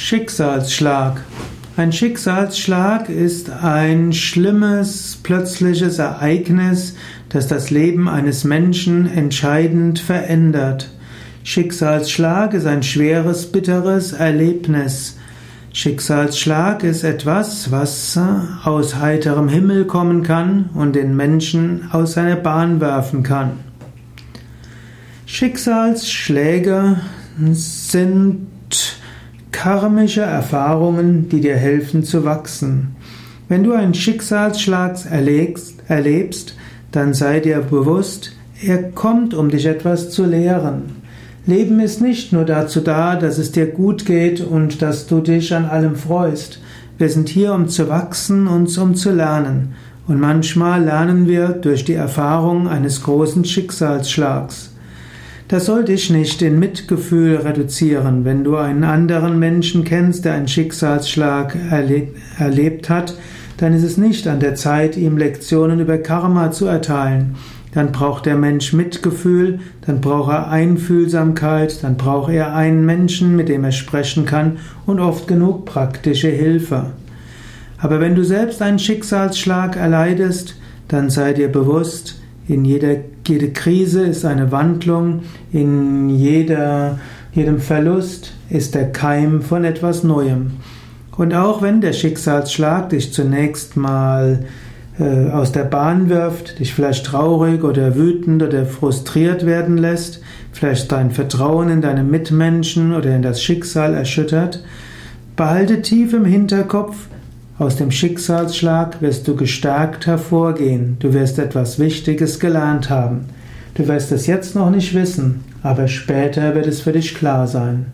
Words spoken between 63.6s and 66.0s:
ist es nicht an der Zeit, ihm Lektionen über